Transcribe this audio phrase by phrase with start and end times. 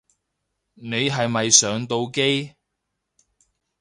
[0.73, 2.55] 你係咪上到機